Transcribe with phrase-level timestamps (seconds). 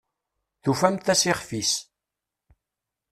[0.63, 1.71] Tufamt-as ixf-is.